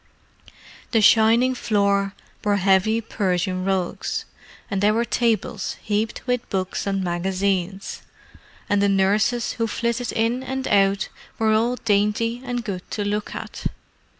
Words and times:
The 0.93 1.01
shining 1.01 1.53
floor 1.53 2.15
bore 2.41 2.55
heavy 2.55 3.01
Persian 3.01 3.63
rugs, 3.63 4.25
and 4.71 4.81
there 4.81 4.95
were 4.95 5.05
tables 5.05 5.77
heaped 5.79 6.25
with 6.25 6.49
books 6.49 6.87
and 6.87 7.03
magazines; 7.03 8.01
and 8.67 8.81
the 8.81 8.89
nurses 8.89 9.51
who 9.51 9.67
flitted 9.67 10.11
in 10.13 10.41
and 10.41 10.67
out 10.69 11.09
were 11.37 11.53
all 11.53 11.75
dainty 11.75 12.41
and 12.43 12.63
good 12.65 12.89
to 12.89 13.05
look 13.05 13.35
at. 13.35 13.67